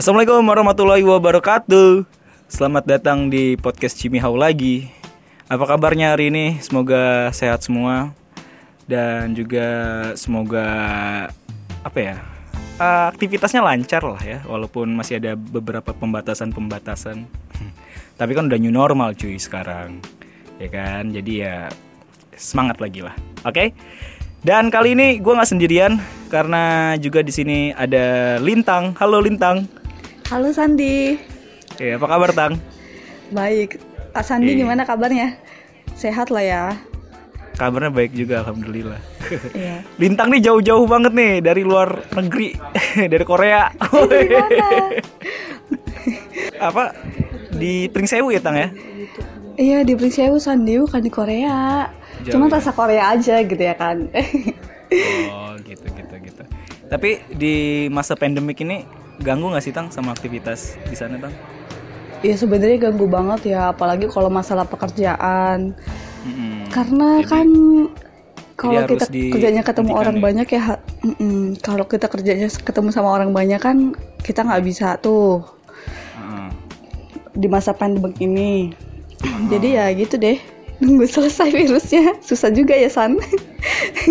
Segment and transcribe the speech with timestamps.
[0.00, 2.08] Assalamualaikum warahmatullahi wabarakatuh.
[2.48, 4.88] Selamat datang di podcast Cimihau lagi.
[5.44, 6.56] Apa kabarnya hari ini?
[6.64, 8.16] Semoga sehat semua
[8.88, 9.68] dan juga
[10.16, 10.64] semoga
[11.84, 12.16] apa ya?
[12.80, 17.28] eh, aktivitasnya lancar lah ya, walaupun masih ada beberapa pembatasan-pembatasan.
[18.24, 20.00] Tapi kan udah new normal cuy sekarang,
[20.56, 21.12] ya kan?
[21.12, 21.68] Jadi ya
[22.40, 23.12] semangat lagi lah,
[23.44, 23.76] oke?
[24.40, 26.00] Dan kali ini gue nggak sendirian
[26.32, 28.96] karena juga di sini ada Lintang.
[28.96, 29.79] Halo Lintang.
[30.30, 31.18] Halo Sandi.
[31.76, 32.54] Ya, apa kabar Tang?
[33.30, 33.82] Baik.
[34.10, 34.62] Kak Sandi Iya.
[34.62, 35.38] gimana kabarnya?
[35.94, 36.62] Sehat lah ya.
[37.54, 39.02] Kabarnya baik juga, alhamdulillah.
[39.52, 39.82] Iya.
[40.00, 42.54] Lintang nih jauh-jauh banget nih dari luar negeri,
[43.12, 43.70] dari Korea.
[46.60, 46.94] apa
[47.50, 48.68] di Pringsewu ya Tang ya?
[49.58, 51.90] Iya di Pringsewu Sandi bukan di Korea.
[52.22, 52.54] Jauh Cuma ya?
[52.60, 54.06] rasa Korea aja gitu ya kan.
[55.30, 56.42] Oh gitu gitu gitu.
[56.86, 57.54] Tapi di
[57.88, 58.82] masa pandemik ini
[59.20, 61.32] ganggu nggak sih Tang sama aktivitas di sana Tang?
[62.20, 65.72] Iya sebenarnya ganggu banget ya, apalagi kalau masalah pekerjaan.
[66.24, 66.68] Mm-mm.
[66.68, 67.48] Karena Jadi- kan
[68.60, 70.22] kalau kita kerjanya ketemu orang ya?
[70.24, 70.62] banyak ya,
[71.00, 71.56] mm-mm.
[71.64, 75.40] kalau kita kerjanya ketemu sama orang banyak kan kita nggak bisa tuh
[77.32, 78.76] di masa pandemik ini.
[79.48, 80.36] Jadi ya gitu deh,
[80.76, 82.20] nunggu selesai virusnya.
[82.20, 83.16] Susah juga ya San.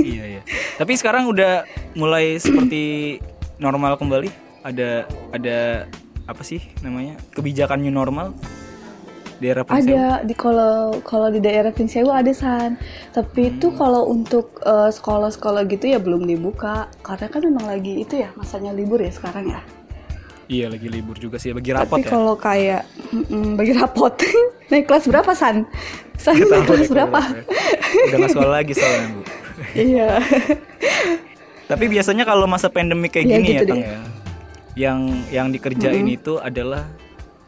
[0.01, 0.41] iya iya.
[0.81, 1.61] Tapi sekarang udah
[1.93, 3.17] mulai seperti
[3.61, 4.48] normal kembali.
[4.69, 4.89] Ada
[5.33, 5.89] ada
[6.23, 8.37] apa sih namanya kebijakan new normal
[9.39, 9.97] di era Pringsewu?
[9.97, 12.77] Ada di kalau kalau di daerah Pringsewu ada san.
[13.09, 18.19] Tapi itu kalau untuk eh, sekolah-sekolah gitu ya belum dibuka karena kan memang lagi itu
[18.19, 19.61] ya masanya libur ya sekarang ya.
[20.45, 22.11] Iya lagi libur juga sih, bagi rapot Tapi ya.
[22.11, 24.13] kalau kayak mm-mm, bagi rapot
[24.69, 25.65] naik kelas berapa san?
[26.15, 27.19] San naik tahu kelas deh berapa?
[27.21, 29.21] kalau- Udah nggak sekolah lagi soalnya bu.
[29.77, 30.09] Iya.
[31.65, 33.85] Tapi biasanya kalau masa pandemik kayak Iya, gini ya gitu Tang deh.
[33.85, 33.99] ya,
[34.79, 36.87] yang yang dikerjain itu adalah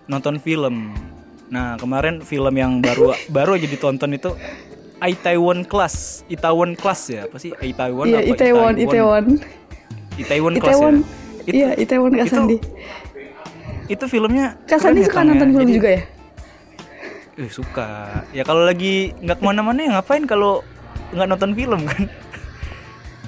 [0.06, 0.92] nonton film.
[1.48, 4.36] Nah kemarin film yang baru baru aja ditonton itu
[5.00, 9.26] Itaewon Class, Itaewon Class ya apa sih Itaewon Iya apa Itaewon Itaewon.
[10.14, 10.96] Itaewon Class Itaewon.
[11.00, 11.08] ya.
[11.42, 12.58] Itu, Iya Itaewon Kak itu- Sandi.
[13.88, 15.26] itu filmnya Kak keren Sandi ya, suka ya.
[15.26, 16.02] nonton film Jadi- juga ya?
[17.34, 17.90] Eh, suka.
[18.30, 20.62] Ya kalau lagi nggak ke mana-mana ya ngapain kalau
[21.10, 22.02] nggak nonton film kan?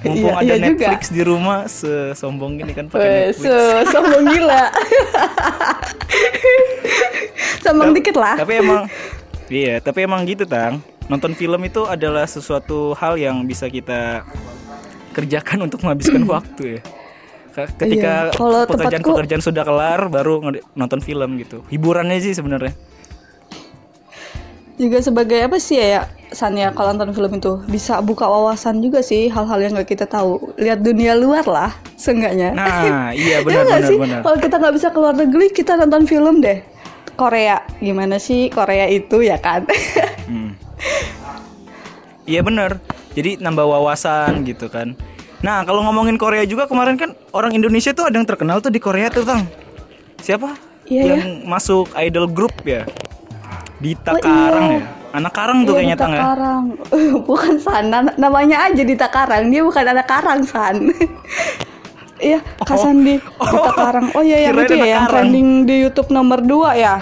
[0.04, 0.66] Mumpung Iya, ada iya juga.
[0.68, 3.48] Netflix di rumah, sesombong gini kan pakai Weh, Netflix.
[3.48, 4.62] so- sombong gila.
[7.60, 8.34] Sombong dikit lah.
[8.36, 8.80] Tapi emang
[9.48, 10.80] iya, tapi emang gitu tang.
[11.04, 14.24] Nonton film itu adalah sesuatu hal yang bisa kita
[15.12, 16.80] kerjakan untuk menghabiskan waktu ya.
[17.50, 20.42] Ke- Ketika Iya, pekerjaan-pekerjaan sudah kelar, baru
[20.74, 21.64] nonton film gitu.
[21.68, 22.74] Hiburannya sih sebenarnya.
[24.74, 27.62] juga sebagai apa sih ya San ya kalau nonton film itu.
[27.64, 30.52] Bisa buka wawasan juga sih hal-hal yang nggak kita tahu.
[30.54, 32.52] Lihat dunia luar lah seenggaknya.
[32.52, 33.96] Nah, iya Ya benar nggak benar sih?
[33.96, 34.20] benar.
[34.20, 36.60] kalau kita nggak bisa keluar negeri kita nonton film deh.
[37.14, 37.62] Korea.
[37.78, 39.64] Gimana sih Korea itu ya kan?
[40.24, 40.56] Hmm.
[42.24, 42.80] Iya bener
[43.12, 44.96] Jadi nambah wawasan gitu kan.
[45.38, 48.80] Nah kalau ngomongin Korea juga kemarin kan Orang Indonesia tuh ada yang terkenal tuh di
[48.80, 49.44] Korea tuh Tang.
[50.18, 50.56] Siapa?
[50.84, 52.88] Iya, yang masuk idol group ya?
[53.76, 54.80] Dita Oh, Karang iya.
[54.80, 56.64] ya Anak Karang tuh Iya, kayaknya Dita Tang ya Karang
[57.22, 60.76] bukan San na- namanya aja Dita Karang dia bukan anak Karang San
[62.16, 62.78] Iya, Kak Oh.
[62.80, 63.44] Sandi, Oh.
[63.44, 64.06] Dita Karang.
[64.10, 65.28] Oh iya, yang itu ya, yang Karang.
[65.28, 66.96] trending di YouTube nomor 2 ya.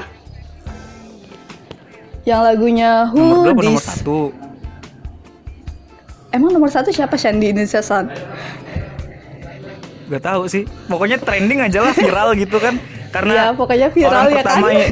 [2.23, 3.87] Yang lagunya Who Nomor dua apa nomor This?
[3.89, 4.19] satu
[6.31, 8.09] Emang nomor satu siapa Shan di Indonesia San?
[10.07, 12.81] Gak tahu sih Pokoknya trending aja lah viral gitu kan
[13.11, 14.91] Karena Iya, pokoknya viral orang ya pertama kan?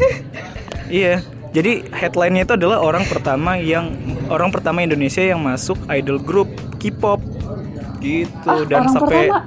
[1.00, 1.14] Iya
[1.50, 3.90] Jadi headline-nya itu adalah orang pertama yang
[4.30, 6.46] Orang pertama Indonesia yang masuk idol group
[6.78, 7.18] K-pop
[7.98, 9.40] Gitu Ah, Dan orang sampai pertama.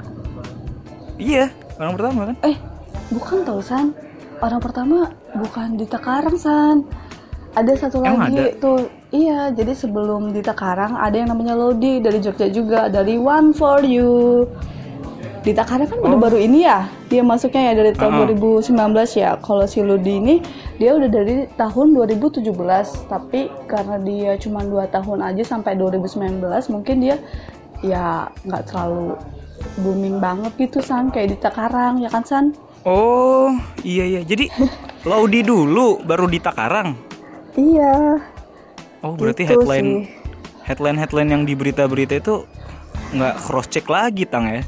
[1.15, 2.57] Iya orang pertama kan Eh,
[3.09, 3.95] bukan tau San.
[4.37, 4.97] Orang pertama
[5.33, 6.83] bukan Dita Karang San.
[7.53, 8.59] Ada satu Emang lagi ada?
[8.59, 8.81] tuh.
[9.09, 13.85] Iya, jadi sebelum Dita Karang ada yang namanya Lodi dari Jogja juga dari One for
[13.85, 14.49] You.
[15.43, 16.21] Dita Karang kan udah Oh.
[16.21, 16.87] baru ini ya.
[17.05, 18.19] Dia masuknya ya dari tahun Ah.
[18.23, 18.63] 2019
[19.13, 19.35] ya.
[19.37, 20.35] Kalau si Lodi ini
[20.75, 26.95] dia udah dari tahun 2017, tapi karena dia cuma 2 tahun aja sampai 2019, mungkin
[26.99, 27.19] dia
[27.79, 29.19] ya nggak terlalu
[29.77, 32.45] booming banget gitu San kayak Dita Karang ya kan San?
[32.81, 33.51] Oh
[33.81, 34.47] iya iya Jadi
[35.07, 36.95] Laudi dulu baru Dita Karang
[37.53, 38.19] Iya.
[38.99, 40.11] Oh berarti Gitu headline sih.
[40.63, 42.47] Headline headline yang di berita-berita itu
[43.11, 44.63] nggak cross check lagi tang ya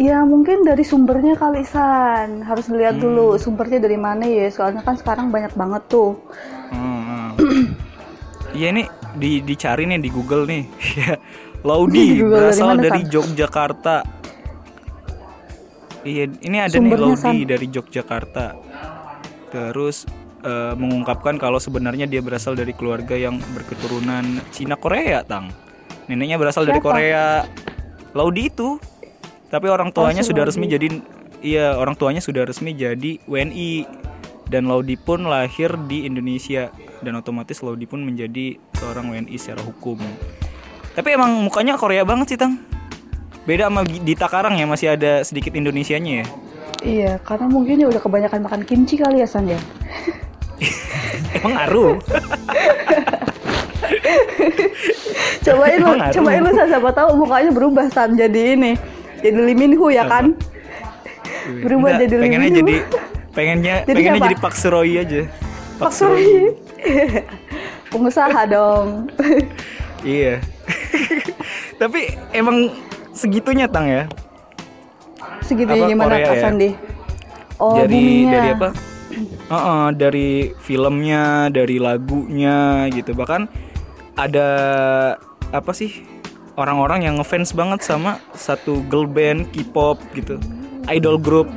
[0.00, 3.04] Ya mungkin dari sumbernya kali San harus dilihat Hmm.
[3.04, 6.16] dulu sumbernya dari mana ya soalnya kan sekarang banyak banget tuh.
[6.72, 7.02] Hmm,
[7.36, 7.64] hmm.
[8.56, 8.82] Iya ini
[9.16, 10.64] di dicari nih di Google nih.
[10.96, 11.20] Ya,
[11.68, 13.12] Laudi dari berasal mana, dari San?
[13.12, 13.96] Yogyakarta.
[16.02, 18.46] Iya, ini ada Sumbernya, nih Laudi dari Yogyakarta.
[19.52, 20.08] Terus
[20.42, 25.52] eh, mengungkapkan kalau sebenarnya dia berasal dari keluarga yang berketurunan Cina Korea, Tang.
[26.08, 26.88] Neneknya berasal dari Siapa?
[26.90, 27.24] Korea.
[28.16, 28.80] Laudi itu.
[29.52, 30.88] Tapi orang tuanya si sudah resmi jadi
[31.44, 34.00] iya, orang tuanya sudah resmi jadi WNI.
[34.48, 36.68] Dan Laudi pun lahir di Indonesia
[37.00, 39.96] dan otomatis Laudi pun menjadi seorang WNI secara hukum.
[40.92, 42.60] Tapi emang mukanya Korea banget sih, Tang.
[43.48, 46.26] Beda sama di Takarang ya, masih ada sedikit Indonesianya ya.
[46.84, 49.56] Iya, karena mungkin dia udah kebanyakan makan kimchi kali ya San ya.
[51.40, 51.96] Emang ngaruh.
[55.42, 58.76] Cobain lu, cobain lu San, siapa tahu mukanya berubah San jadi ini.
[59.22, 60.34] Jadi Lee Min Ho ya kan?
[61.62, 62.74] Berubah Enggak, jadi pengennya jadi
[63.32, 64.26] pengennya Jadi pengennya siapa?
[64.26, 65.22] jadi Pak Suroy aja.
[65.78, 66.54] Pak Suri.
[67.92, 68.88] Pengusaha dong.
[70.02, 70.42] Iya.
[71.80, 72.74] Tapi emang
[73.14, 74.10] segitunya tang ya.
[75.46, 76.42] Segitunya Apa, gimana Korea Kak ya?
[76.42, 76.70] Sandi?
[77.62, 78.32] Oh, dari boomingnya.
[78.34, 78.68] dari apa?
[79.46, 83.14] Heeh, dari filmnya, dari lagunya gitu.
[83.14, 83.46] Bahkan
[84.18, 84.48] ada
[85.54, 86.02] apa sih?
[86.52, 90.36] Orang-orang yang ngefans banget sama satu girl band K-pop gitu.
[90.90, 91.48] Idol group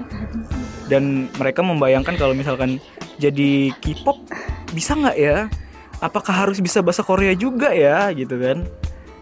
[0.88, 2.80] dan mereka membayangkan kalau misalkan
[3.20, 4.24] jadi K-pop
[4.72, 5.38] bisa nggak ya?
[6.00, 8.64] Apakah harus bisa bahasa Korea juga ya gitu kan?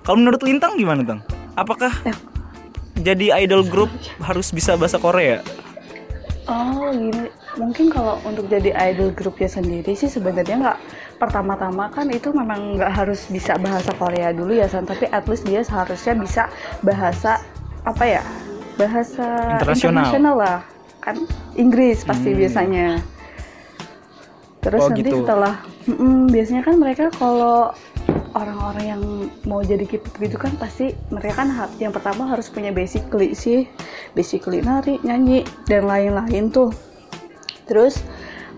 [0.03, 1.21] Kalau menurut Lintang gimana Tang?
[1.57, 2.17] Apakah Eh.
[2.99, 3.89] jadi idol group
[4.21, 5.41] harus bisa bahasa Korea?
[6.45, 10.79] Oh gini, mungkin kalau untuk jadi idol grupnya sendiri sih sebenarnya nggak
[11.21, 15.45] pertama-tama kan itu memang nggak harus bisa bahasa Korea dulu ya San, tapi at least
[15.45, 16.43] dia seharusnya bisa
[16.81, 17.37] bahasa
[17.83, 18.23] apa ya
[18.73, 20.35] bahasa Internasional.
[20.35, 20.57] lah
[20.97, 21.19] kan
[21.53, 22.39] Inggris pasti Hmm.
[22.39, 22.87] biasanya.
[24.63, 25.17] Terus Oh, nanti gitu.
[25.21, 27.75] setelah Mm-mm, biasanya kan mereka kalau
[28.33, 29.03] orang-orang yang
[29.43, 33.67] mau jadi K-pop gitu kan pasti mereka kan yang pertama harus punya basically sih
[34.15, 36.71] basically nari nyanyi dan lain-lain tuh
[37.65, 37.99] terus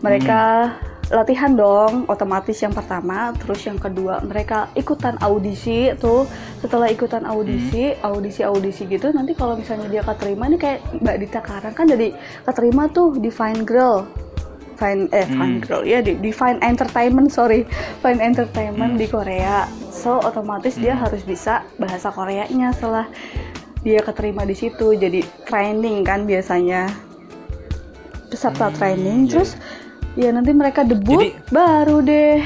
[0.04, 0.74] mereka
[1.14, 3.34] latihan dong otomatis yang pertama.
[3.38, 6.26] Terus yang kedua mereka ikutan audisi tuh.
[6.62, 11.42] Setelah ikutan audisi audisi audisi gitu nanti kalau misalnya dia keterima nih kayak Mbak Dita
[11.46, 12.10] Karang kan jadi
[12.46, 14.06] keterima tuh di Fine Girl.
[14.76, 17.64] Fine eh Fine Girl ya di, di Fine Entertainment sorry.
[18.02, 19.70] Fine Entertainment di Korea.
[19.94, 23.06] So otomatis dia harus bisa bahasa Koreanya setelah
[23.86, 24.98] dia keterima di situ.
[24.98, 26.90] Jadi training kan biasanya
[28.36, 29.32] peserta training iya.
[29.32, 29.56] terus
[30.14, 32.44] ya nanti mereka debut Jadi- baru deh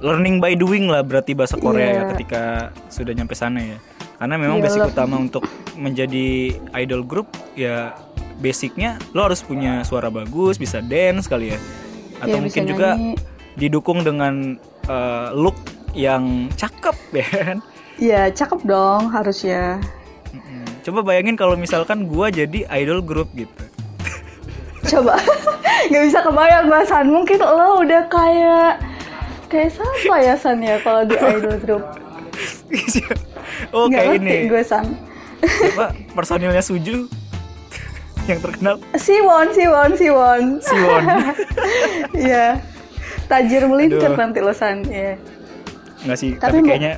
[0.00, 2.04] learning by doing lah berarti bahasa Korea ya Iya.
[2.14, 2.42] ketika
[2.88, 3.76] sudah nyampe sana ya.
[4.16, 5.44] Karena memang Iya, basic lo- utama untuk
[5.76, 6.26] menjadi
[6.74, 7.92] idol group ya
[8.36, 11.58] basicnya lo harus punya suara bagus, bisa dance kali ya.
[12.16, 13.12] Atau Iya, mungkin juga nyanyi.
[13.56, 15.56] didukung dengan eh, look
[15.92, 17.56] yang cakep ya kan.
[18.00, 19.84] ya cakep dong harusnya.
[20.80, 23.52] Coba bayangin kalau misalkan gua jadi idol group gitu.
[24.90, 25.14] Coba.
[25.90, 28.72] Nggak bisa kebayang Mas San mungkin lo udah kayak
[29.46, 31.84] kayak siapa ya San ya kalau di idol group?
[33.76, 34.48] Oh nggak kayak ini.
[34.48, 34.96] gue San.
[35.44, 37.06] Apa personilnya Suju
[38.30, 38.80] yang terkenal.
[38.96, 41.04] Siwon Siwon Siwon Siwon.
[42.16, 42.56] Iya.
[43.28, 45.14] Tajir melintir nanti lo San ya.
[46.00, 46.92] Enggak sih, Tapi tapi, kayaknya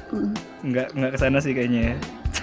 [0.63, 1.95] enggak enggak ke sana sih kayaknya ya.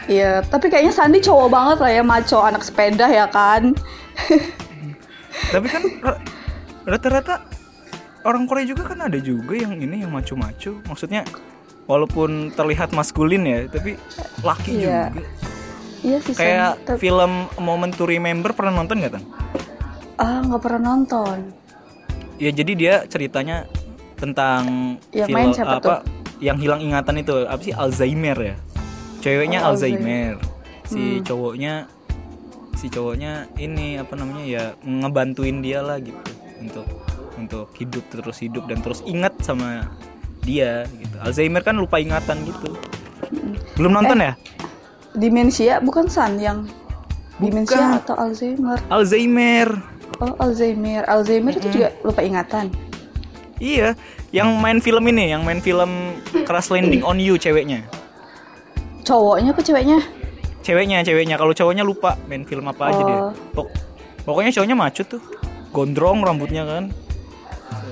[0.10, 3.78] Iya, tapi kayaknya Sandi cowok banget lah ya, maco anak sepeda ya kan.
[5.50, 6.22] Tapi kan ra-
[6.86, 7.36] rata-rata
[8.22, 10.80] orang Korea juga kan ada juga yang ini yang maco-maco.
[10.86, 11.26] Maksudnya
[11.86, 13.98] walaupun terlihat maskulin ya, tapi
[14.40, 15.10] laki Iya.
[15.10, 15.22] juga.
[16.00, 16.34] Iya sih.
[16.34, 19.26] Kayak Tapi- film Moment to Remember pernah nonton nggak, Tang?
[20.16, 21.38] Ah nggak pernah nonton.
[22.40, 23.68] Ya jadi dia ceritanya
[24.16, 25.96] tentang Yang film main siapa apa
[26.40, 28.56] yang hilang ingatan itu apa sih Alzheimer ya
[29.20, 30.40] ceweknya Oh, Alzheimer
[30.84, 31.24] si Hmm.
[31.24, 31.74] cowoknya
[32.80, 36.16] si cowoknya ini apa namanya ya ngebantuin dia lah gitu.
[36.64, 36.88] Untuk
[37.36, 39.92] untuk hidup terus hidup dan terus ingat sama
[40.48, 41.16] dia gitu.
[41.20, 42.80] Alzheimer kan lupa ingatan gitu.
[43.76, 44.40] Belum nonton ya?
[45.12, 46.64] Demensia bukan San yang
[47.44, 48.80] demensia atau Alzheimer.
[48.88, 49.68] Alzheimer.
[50.24, 52.72] Oh Alzheimer, Alzheimer itu juga lupa ingatan.
[53.60, 53.92] iya
[54.32, 56.16] yang main film ini yang main film
[56.48, 57.84] Crash Landing on You ceweknya.
[59.04, 60.00] Cowoknya ke ceweknya?
[60.62, 63.32] Ceweknya ceweknya kalau cowoknya lupa main film apa aja dia Oh.
[63.56, 63.74] Pok-
[64.22, 65.22] pokoknya cowoknya macut tuh
[65.70, 66.84] gondrong rambutnya kan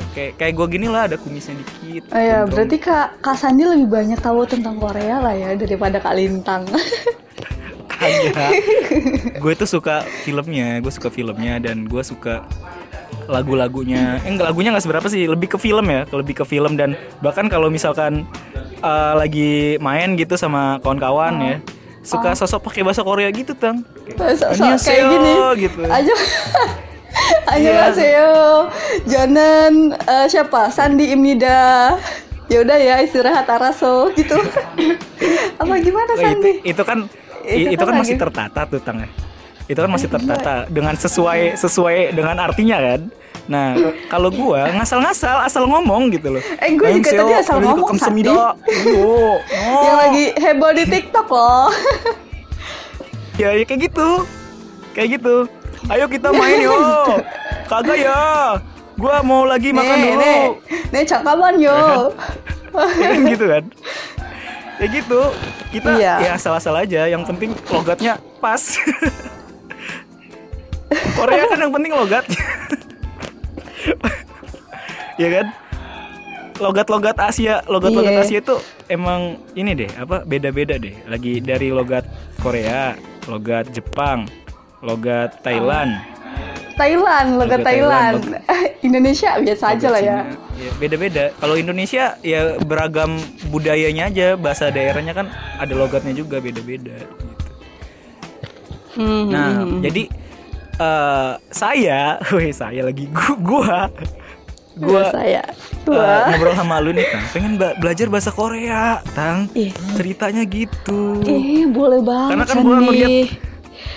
[0.09, 2.49] kayak kayak gue gini lah ada kumisnya dikit Oh ya, gondrong.
[2.51, 6.65] berarti Kak, Kak Sandi lebih banyak tahu tentang Korea lah ya daripada Kak Lintang.
[7.89, 8.51] Kagak.
[9.37, 12.45] gue tuh suka filmnya gue suka filmnya dan gue suka
[13.25, 16.93] lagu-lagunya eh enggak lagunya nggak seberapa sih lebih ke film ya lebih ke film dan
[17.19, 18.23] bahkan kalau misalkan
[18.79, 21.55] uh, lagi main gitu sama kawan-kawan ya
[22.07, 23.83] suka sosok pakai bahasa Korea gitu tang.
[24.15, 24.47] So-
[24.79, 25.31] kayak gini.
[25.59, 25.79] gitu.
[25.83, 26.13] Aja
[27.47, 28.31] Annyeonghaseyo
[29.05, 30.69] Jonan eh, siapa?
[30.69, 31.97] Sandi Imnida.
[32.47, 34.39] Ya udah ya istirahat Araso gitu.
[35.61, 36.63] Apa gimana Oh, Sandi?
[36.63, 36.99] itu, itu kan
[37.43, 39.09] Itu i- itu kan kan masih tertata tuh tang ya.
[39.65, 43.01] itu kan masih Eh, tertata dengan sesuai sesuai dengan artinya kan
[43.47, 43.79] nah
[44.11, 46.43] kalau gua ngasal-ngasal asal ngomong gitu loh.
[46.59, 47.95] Eh, gua juga tadi asal ngomong.
[48.19, 49.35] Yo, oh.
[49.83, 51.71] yang lagi heboh di TikTok loh.
[53.37, 54.25] Ya, ya kayak gitu.
[54.97, 55.45] Kayak gitu.
[55.93, 56.73] Ayo kita main yo.
[57.69, 58.17] Kagak ya.
[58.97, 60.21] Gua mau lagi makan nih dulu.
[60.25, 60.41] nih.
[60.89, 61.77] Nih cakapan yo.
[62.97, 63.63] Ya kan gitu kan?
[64.77, 65.21] Ya gitu.
[65.73, 66.13] Kita Iya.
[66.21, 67.05] ya asal-asal aja.
[67.09, 68.61] Yang penting logatnya pas.
[71.17, 72.56] Korea kan yang penting logatnya
[75.21, 75.47] ya kan
[76.57, 78.23] logat-logat Asia logat-logat Iya.
[78.25, 78.55] Asia itu
[78.89, 82.05] emang ini deh apa beda-beda deh lagi dari logat
[82.41, 82.97] Korea
[83.29, 84.25] logat Jepang
[84.81, 85.97] logat Thailand
[86.77, 90.17] Thailand logat Logat Thailand, Thailand, Indonesia biasa aja lah ya.
[90.61, 93.17] Ya, beda-beda kalau Indonesia ya beragam
[93.49, 95.25] budayanya aja bahasa daerahnya kan
[95.57, 97.25] ada logatnya juga beda-beda gitu.
[98.93, 99.81] Hmm, Nah, hmm, hmm.
[99.89, 100.03] jadi
[100.77, 101.99] eh saya,
[102.33, 103.77] weh saya lagi gua gua,
[104.75, 106.29] gua Biasa ya eh, Wah.
[106.29, 107.25] ngobrol sama lu nih, Tang.
[107.31, 109.47] Pengen belajar bahasa Korea, Tang.
[109.53, 109.71] Ih.
[109.95, 111.23] Ceritanya gitu.
[111.23, 112.85] Ih, boleh banget Karena kan gua Sandi.
[112.85, 113.45] ngeliat-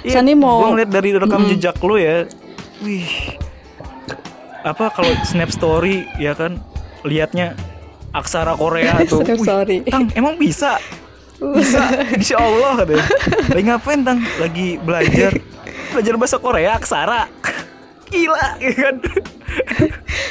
[0.01, 2.25] Iya, mau gua ngeliat dari rekam jejak lu ya.
[2.81, 3.05] Wih.
[4.61, 6.61] Apa kalau Snap Story ya kan
[7.03, 7.57] liatnya
[8.11, 9.21] aksara Korea tuh.
[9.21, 9.77] Snap Wih, Story.
[9.85, 10.81] Tang, emang bisa?
[11.41, 11.81] Bisa,
[12.13, 13.01] insya Allah katanya.
[13.49, 14.21] Lagi ngapain tang?
[14.37, 15.33] Lagi belajar,
[15.91, 17.23] belajar bahasa Korea aksara.
[18.07, 18.95] Gila, ya kan?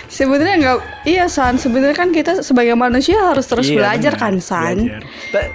[0.10, 1.56] Sebenarnya nggak, iya San.
[1.56, 4.76] Sebenarnya kan kita sebagai manusia harus terus Iya, belajar kan San.
[4.80, 5.02] belajar.
[5.32, 5.52] Ta-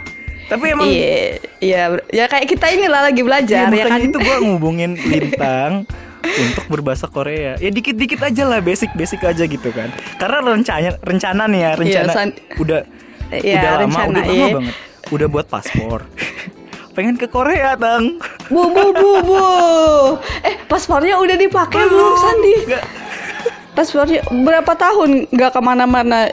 [0.46, 4.08] tapi emang Iya, iya, ya kayak kita inilah lagi Iya, belajar ya makanya kan.
[4.08, 5.72] itu gue ngubungin Lintang
[6.24, 7.56] untuk berbahasa Korea.
[7.58, 9.92] Ya dikit-dikit aja lah, basic-basic aja gitu kan.
[10.16, 12.28] Karena rencana rencana nih ya, rencana Iya, San.
[12.58, 12.80] udah
[13.30, 14.54] Iya, udah lama, rencana, udah lama iya.
[14.54, 14.74] banget.
[15.06, 16.00] Udah buat paspor.
[16.94, 18.22] Pengen ke Korea, Tang.
[18.46, 19.42] Bu bu bu bu.
[20.40, 22.54] Eh paspornya udah dipakai belum Sandi?
[22.64, 22.84] Nggak.
[23.74, 26.30] Paspornya berapa tahun nggak ke mana-mana?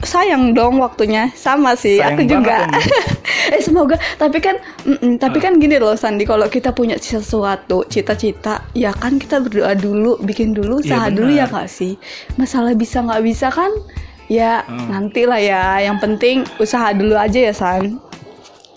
[0.00, 2.64] Sayang dong waktunya sama sih Sayang aku juga.
[2.64, 2.88] banget
[3.52, 8.64] eh semoga tapi kan mm-mm, tapi kan gini loh Sandi kalau kita punya sesuatu cita-cita
[8.72, 12.00] ya kan kita berdoa dulu bikin dulu Iya, usaha dulu ya nggak sih
[12.40, 13.68] masalah bisa nggak bisa kan
[14.24, 14.88] ya Hmm.
[14.88, 18.00] nanti lah ya yang penting usaha dulu aja ya San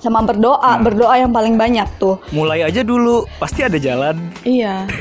[0.04, 0.84] sama berdoa Nah.
[0.84, 4.20] berdoa yang paling banyak tuh Mulai aja dulu, pasti ada jalan.
[4.44, 4.84] Iya.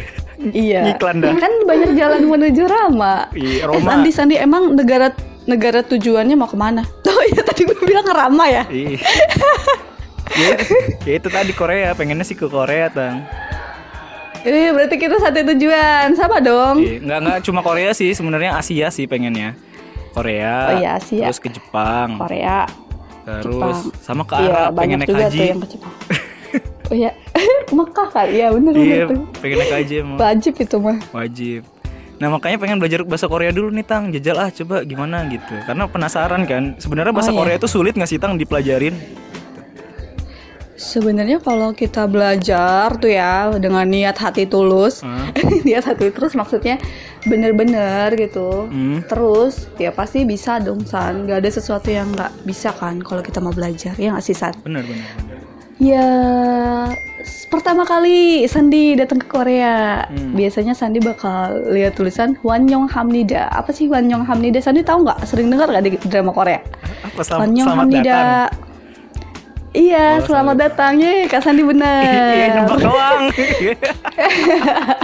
[0.43, 0.91] Iya.
[0.93, 1.35] Iklan dah.
[1.35, 3.31] Kan banyak jalan menuju Rama.
[3.31, 3.87] Iya, Eh, Roma.
[3.89, 6.83] Sandi Sandi emang negara negara tujuannya mau ke mana?
[7.07, 8.67] Oh iya tadi gue bilang Rama ya.
[8.67, 8.99] Ih.
[10.33, 10.55] ya,
[11.01, 13.23] ya itu tadi Korea, pengennya sih ke Korea, Tang.
[14.43, 16.11] Eh berarti kita satu tujuan.
[16.13, 16.83] Sama dong.
[16.83, 19.55] Iya, nggak nggak cuma Korea sih, sebenarnya Asia sih pengennya.
[20.11, 21.25] Korea, Oh iya, Asia.
[21.25, 22.67] terus ke Jepang, Korea.
[23.25, 24.01] Terus Jepang.
[24.01, 25.33] sama ke Iya, Arab, banyak pengen naik juga haji.
[25.33, 25.95] tuh yang ke Jepang.
[26.89, 27.11] oh iya.
[27.73, 28.31] Mekah kali.
[28.33, 29.21] Iya bener Iya, bener tuh.
[29.39, 30.99] pengen naik haji emang Wajib itu mah.
[31.13, 31.63] wajib.
[32.15, 35.55] Nah makanya pengen belajar bahasa Korea dulu nih Tang, jajal ah coba gimana gitu.
[35.61, 37.41] Karena penasaran kan, sebenarnya bahasa Oh, iya.
[37.41, 38.95] Korea itu sulit nggak sih Tang dipelajarin?
[40.73, 45.31] Sebenarnya kalau kita belajar tuh ya dengan niat hati tulus, Hmm.
[45.63, 46.81] niat hati tulus maksudnya
[47.25, 48.67] bener-bener gitu.
[48.67, 49.01] Hmm.
[49.05, 51.25] Terus ya pasti bisa dong San.
[51.25, 54.55] Gak ada sesuatu yang nggak bisa kan kalau kita mau belajar ya nggak sih San?
[54.61, 55.39] Bener bener bener.
[55.79, 56.09] Ya
[57.49, 60.33] pertama kali Sandi datang ke Korea, Hmm.
[60.33, 63.47] biasanya Sandi bakal lihat tulisan Wanyong Hamnida.
[63.49, 64.59] Apa sih Wanyong Hamnida?
[64.59, 65.23] Sandi tahu nggak?
[65.23, 66.63] Sering dengar nggak di drama Korea?
[67.05, 68.03] Apa selamat, Wanyong selamat Hamnida.
[68.05, 68.71] datang?
[69.73, 70.93] Iya, Oh, selamat datang.
[71.01, 72.51] Ye, Kak Sandi Iya bener.
[72.61, 73.23] nembak doang.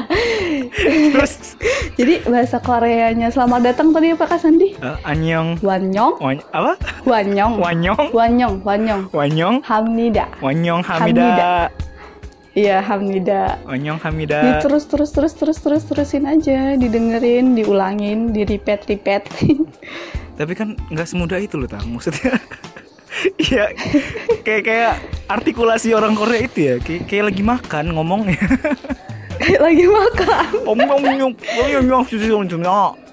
[1.13, 1.55] Terus
[1.95, 4.73] Jadi bahasa Koreanya selamat datang tadi apa Kak Sandi?
[4.75, 6.73] eh, Anyong, Wanyong, Wany- apa?
[7.05, 10.27] Wanyong, Wanyong, Wanyong, Wanyong, Wanyong, Hamnida.
[10.41, 11.23] Wanyong Hamida.
[11.23, 11.53] Hamida,
[12.55, 13.43] Iya, Hamnida.
[13.65, 14.41] Wanyong Di Hamida.
[14.59, 19.31] terus terus terus terus terus terusin aja, didengerin, diulangin, di repeat repeat.
[20.35, 22.35] Tapi kan nggak semudah itu loh tang maksudnya.
[23.35, 23.75] Iya,
[24.47, 24.93] kayak kayak
[25.27, 28.39] artikulasi orang Korea itu ya, kayak, kayak lagi makan ngomongnya.
[29.39, 30.47] Kayak lagi makan.
[30.67, 31.33] Om om om om
[31.87, 33.09] om om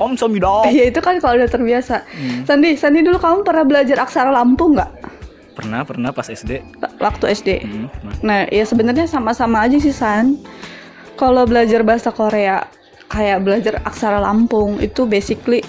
[0.00, 0.64] om samida.
[0.72, 2.02] Iya itu kan kalau udah terbiasa.
[2.08, 2.48] Hmm.
[2.48, 4.90] Sandi, Sandi dulu kamu pernah belajar aksara Lampung nggak?
[5.52, 6.64] Pernah pernah pas SD.
[6.96, 7.48] Waktu SD.
[7.60, 8.14] Hmm, pernah.
[8.24, 10.40] Nah, ya sebenarnya sama-sama aja sih San.
[11.20, 12.64] Kalau belajar bahasa Korea
[13.12, 15.60] kayak belajar aksara Lampung itu basically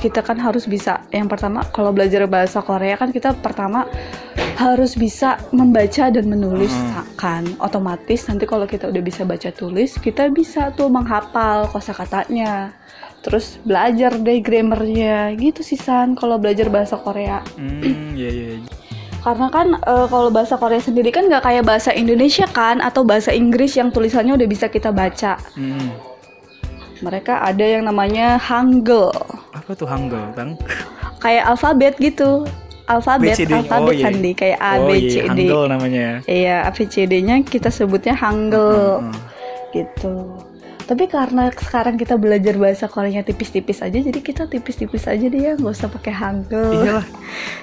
[0.00, 1.04] kita kan harus bisa.
[1.12, 3.84] Yang pertama kalau belajar bahasa Korea kan kita pertama
[4.56, 7.04] harus bisa membaca dan menulis Hmm.
[7.16, 12.68] kan otomatis nanti kalau kita udah bisa baca tulis kita bisa tuh menghafal kosakatanya
[13.24, 18.48] terus belajar deh grammarnya gitu sih San kalau belajar bahasa Korea Hmm, iya iya.
[19.20, 23.32] karena kan eh, kalau bahasa Korea sendiri kan nggak kayak bahasa Indonesia kan atau bahasa
[23.32, 25.88] Inggris yang tulisannya udah bisa kita baca Hmm.
[27.00, 29.12] mereka ada yang namanya Hangul
[29.70, 30.58] Apa tuh Hangul, Tang?
[31.22, 32.42] kayak alfabet gitu
[32.90, 33.54] alfabet BCD.
[33.54, 34.04] alfabet Oh, iya.
[34.10, 36.16] sandi kayak A oh, B iya, C D Hangul namanya ya.
[36.26, 39.14] Iya, ABCD-nya kita sebutnya Hangul Hmm.
[39.70, 40.42] gitu.
[40.90, 45.54] Tapi karena sekarang kita belajar bahasa Koreanya tipis-tipis aja, jadi kita tipis-tipis aja deh ya,
[45.54, 46.82] nggak usah pakai Hangul.
[46.82, 47.06] Iyalah.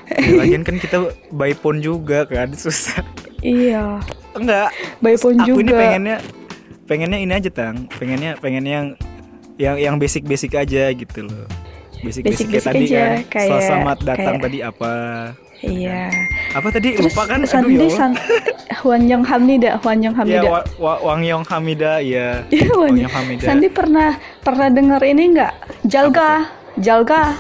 [0.08, 3.04] Ya, lagian kan kita by phone juga kan susah.
[3.44, 4.00] Iya,
[4.32, 4.72] Enggak.
[5.04, 5.76] by phone Aku ini juga.
[5.76, 6.18] pengennya
[6.88, 7.92] pengennya ini aja tang.
[8.00, 8.88] Pengennya pengennya yang
[9.60, 11.67] yang yang basic basic aja gitu loh.
[12.00, 13.18] Basic basic, kayak Basic-basic tadi aja, kan.
[13.28, 14.94] kayak- Selamat datang kayak- tadi apa?
[15.58, 16.02] Iya.
[16.54, 17.40] Apa tadi Terus lupa kan?
[17.40, 17.82] Aduh Sandi, ya.
[17.82, 17.98] Allah.
[17.98, 18.12] San,
[18.78, 20.48] Hwan Young Hamida, Hwan Young Ya, Hamida.
[20.48, 22.46] Wa- Wa- Wang Yong Hamida ya.
[22.48, 22.94] Iya, Wang.
[22.96, 23.44] Yong Hamida.
[23.44, 25.54] Sandi pernah pernah dengar ini nggak?
[25.84, 26.46] Jalga,
[26.78, 27.34] Jalga,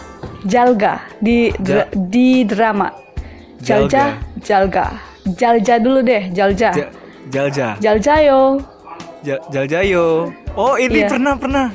[0.44, 2.90] Jalga di dra- di drama.
[3.60, 4.86] Jalja, Jalga.
[5.28, 6.74] Jalja dulu deh, Jalja.
[6.74, 6.90] Ja-
[7.28, 7.68] Jalja.
[7.78, 8.58] Jaljayo.
[9.22, 10.32] Ja- Jaljayo.
[10.54, 11.10] Oh, ini Iya.
[11.12, 11.68] pernah pernah.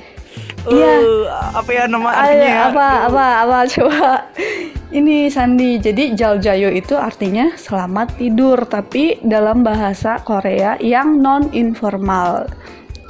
[0.69, 0.92] Iya.
[1.02, 2.47] Eh, apa ya nama artinya?
[2.47, 2.61] ya?
[2.71, 4.09] apa apa apa coba.
[4.92, 5.81] Ini Sandi.
[5.81, 12.45] Jadi Jaljayo itu artinya selamat tidur, tapi dalam bahasa Korea yang non informal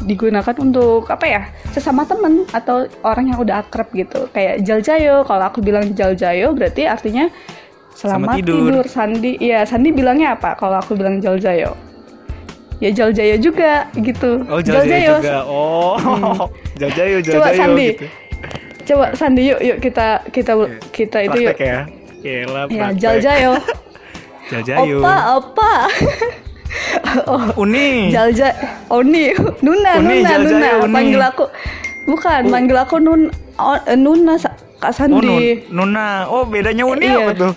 [0.02, 5.46] digunakan untuk apa ya sesama temen atau orang yang udah akrab gitu kayak jaljayo kalau
[5.46, 7.30] aku bilang jaljayo berarti artinya
[7.92, 8.58] Selamat selamat, tidur.
[8.66, 8.86] tidur.
[8.90, 11.78] Sandi iya Sandi bilangnya apa kalau aku bilang jaljayo
[12.82, 15.36] ya jaljayo juga gitu Oh, Jaljayo juga.
[15.46, 15.94] Oh,
[16.74, 17.86] Jaljayo, Jaljayo Coba Sandi.
[17.94, 18.06] gitu.
[18.82, 20.52] Coba Sandi yuk yuk kita kita
[20.90, 21.54] kita itu yuk.
[21.54, 21.80] Praktek ya.
[22.22, 22.86] Yelah, Ya.
[22.90, 23.52] Jaljayo.
[24.50, 24.98] Jaljayo.
[25.02, 25.72] Opa, opa.
[27.30, 28.10] oh, Uni.
[28.10, 28.50] Jalja
[28.88, 29.30] Oni,
[29.62, 30.70] Nuna, Uni, Nuna, Jaljayo, Nuna.
[30.82, 30.94] Uni.
[30.94, 31.44] Panggil aku.
[32.02, 34.34] Bukan, panggil aku Nun oh, Nuna
[34.78, 35.22] Kak Oh, Sandi.
[35.22, 36.26] Nun- Nuna.
[36.26, 37.22] Oh, bedanya Uni Iya.
[37.22, 37.52] apa tuh?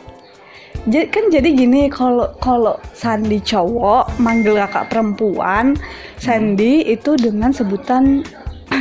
[0.86, 5.74] Jadi kan jadi gini kalau kalau Sandi cowok manggil kakak perempuan,
[6.22, 8.22] Sandi itu dengan sebutan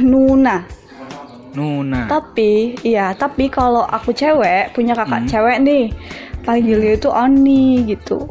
[0.05, 0.69] Nuna.
[1.55, 2.11] Nuna.
[2.11, 5.31] Tapi, iya, tapi kalau aku cewek, punya kakak Hmm.
[5.31, 5.85] cewek nih,
[6.43, 8.27] panggilnya itu Oni gitu.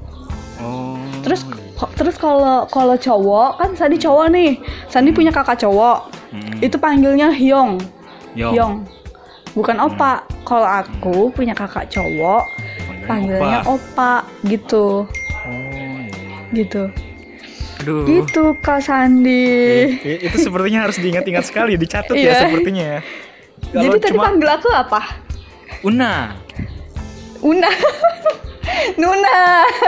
[0.60, 1.00] Oh.
[1.24, 1.48] Terus
[1.96, 4.52] terus kalau kalau cowok kan Sandi cowok nih,
[4.92, 6.60] Sandi punya kakak cowok, Hmm.
[6.62, 7.80] itu panggilnya Hyong,
[8.36, 8.54] Yong.
[8.54, 8.76] Hyong,
[9.56, 10.28] bukan opa.
[10.44, 12.44] Kalau aku punya kakak cowok,
[13.04, 14.14] panggilnya opa,
[14.44, 15.06] gitu,
[15.44, 16.40] Oh, iya.
[16.54, 16.84] gitu,
[17.82, 18.04] Aduh.
[18.06, 19.44] gitu Kak Sandi.
[19.98, 22.36] I- Itu sepertinya harus diingat-ingat sekali, dicatat ya Iya.
[22.42, 23.00] sepertinya ya.
[23.66, 25.02] Jadi tadi cuma panggil aku apa?
[25.84, 26.36] Una,
[27.42, 27.68] Una,
[29.00, 29.36] Nuna,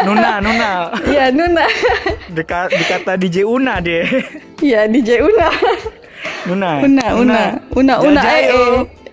[0.04, 0.72] Nuna, Nuna.
[1.08, 1.66] ya Nuna,
[2.30, 4.04] Dekat dikata DJ Una deh.
[4.62, 5.48] ya DJ Una.
[6.46, 6.70] Nuna.
[6.80, 7.40] Una, Una,
[7.74, 8.60] Una, Una, eh, Jaljayo.
[8.60, 9.05] eh.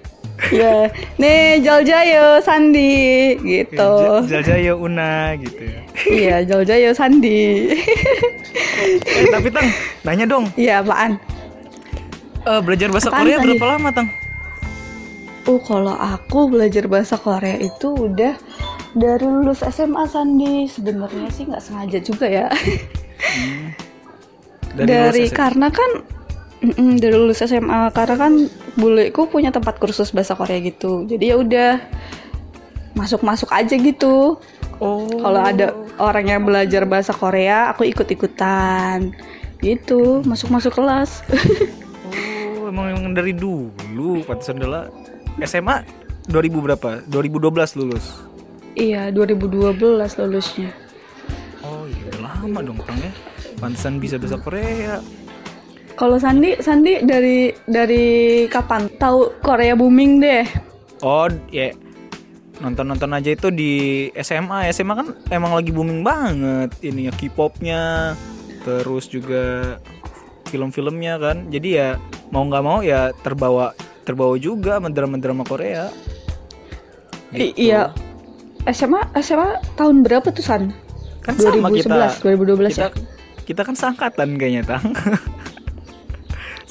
[0.50, 2.98] Ya, nih Jaljayo Sandi
[3.38, 3.90] gitu.
[4.26, 5.80] Ja- Jaljayo Una gitu ya.
[6.08, 7.70] Iya, Jaljayo Sandi.
[8.82, 9.68] Eh, tapi Tang,
[10.02, 10.50] nanya dong.
[10.54, 11.14] Iya, apaan?
[12.42, 13.46] Eh, belajar bahasa Apaan Korea tadi?
[13.54, 14.08] berapa lama, Tang?
[15.44, 18.34] Oh, kalau aku belajar bahasa Korea itu udah
[18.92, 20.66] dari lulus SMA Sandi.
[20.66, 22.46] Sebenarnya sih nggak sengaja juga ya.
[24.72, 25.36] Dari, lulus SMA.
[25.36, 25.90] karena kan
[26.62, 28.32] mm-mm, dari lulus SMA karena kan
[28.78, 31.04] buleku punya tempat kursus bahasa Korea gitu.
[31.04, 31.82] Jadi ya udah
[32.94, 34.38] masuk-masuk aja gitu.
[34.82, 35.06] Oh.
[35.06, 39.14] Kalau ada orang yang belajar bahasa Korea, aku ikut-ikutan.
[39.62, 41.22] Gitu, masuk-masuk kelas.
[42.62, 44.90] Oh, emang emang dari dulu pantesan adalah
[45.46, 45.86] SMA
[46.26, 46.90] 2000 berapa?
[47.06, 48.04] 2012 lulus.
[48.74, 50.70] iya, 2012 lulusnya.
[51.62, 53.12] Oh, iya udah lama dong, Tang ya.
[53.62, 54.98] Pantesan bisa bahasa Korea.
[56.02, 58.06] Kalau Sandi, Sandi dari dari
[58.50, 60.42] kapan tahu Korea booming deh?
[61.06, 61.70] Oh, ya
[62.58, 63.72] nonton-nonton aja itu di
[64.18, 64.66] SMA.
[64.74, 67.82] SMA kan emang lagi booming banget ini ya K-popnya,
[68.66, 69.78] terus juga
[70.50, 71.46] film-filmnya kan.
[71.54, 71.94] Jadi ya
[72.34, 73.70] mau nggak mau ya terbawa
[74.02, 75.86] terbawa juga sama drama-drama Korea.
[77.30, 77.70] I- Gitu.
[77.70, 77.94] iya.
[78.66, 80.74] SMA SMA tahun berapa tuh San?
[81.22, 82.26] Kan sama 2011, kita.
[82.26, 82.90] 2012 kita, ya?
[83.46, 84.90] kita kan seangkatan kayaknya, Tang.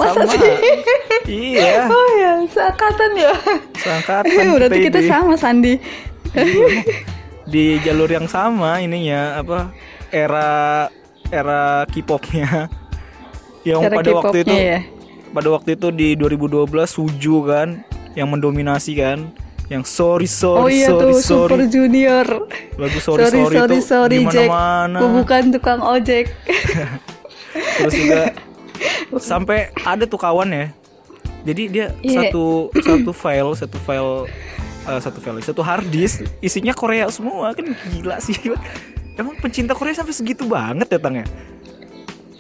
[0.02, 0.34] Masa sama.
[0.34, 0.40] sih?
[1.30, 3.34] iya, Oh ya, seangkatan ya.
[3.78, 4.44] seangkatan.
[4.58, 5.78] Berarti kita sama Sandi.
[7.52, 9.76] di jalur yang sama ininya apa
[10.14, 10.88] era
[11.28, 12.72] era K-popnya
[13.68, 14.80] yang Cara pada waktu itu ya.
[15.36, 17.84] pada waktu itu di 2012 Suju kan
[18.16, 19.32] yang mendominasi kan
[19.72, 22.28] yang sorry oh sorry iya sorry tuh sorry Super Junior
[22.76, 24.50] lagu sorry sorry, sorry sorry, sorry Jack
[25.00, 26.28] Aku bukan tukang ojek
[27.80, 28.36] terus juga
[29.17, 30.65] sampai ada tuh kawan ya.
[31.41, 32.30] Jadi dia Iya.
[32.30, 34.13] satu satu file satu file
[34.86, 37.54] eh, satu file satu hard disk isinya Korea semua.
[37.54, 38.38] Kan gila sih.
[39.17, 41.26] Emang pencinta Korea sampai segitu banget ya Tang ya?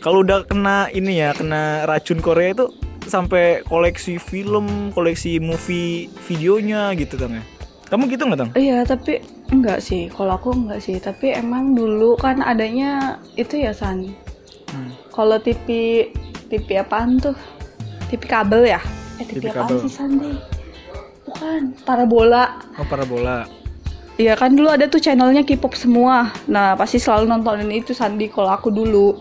[0.01, 2.69] Kalau udah kena ini ya kena racun Korea itu
[3.05, 7.43] sampai koleksi film koleksi movie videonya gitu Tang ya?
[7.89, 8.51] Kamu gitu nggak Tang?
[8.55, 9.19] Iya tapi
[9.51, 10.07] enggak sih.
[10.07, 10.95] Kalau aku enggak sih.
[10.97, 14.13] Tapi emang dulu kan adanya itu ya San.
[14.71, 14.87] Hmm.
[15.11, 15.67] kalau TV
[16.51, 17.31] TV apaan tuh
[18.11, 18.83] TV kabel ya
[19.17, 19.79] eh TV, TV apaan kabel.
[19.87, 20.35] sih Sandi
[21.23, 23.47] bukan parabola Oh parabola
[24.19, 26.29] Iya kan dulu ada tuh channelnya K-pop semua.
[26.45, 29.17] Nah pasti selalu nontonin itu Sandi kalau aku dulu.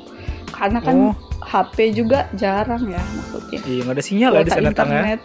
[0.52, 1.14] Karena kan Oh.
[1.40, 3.64] HP juga jarang ya maksudnya.
[3.64, 5.20] Iya nggak ada sinyal ya di sana ya internet.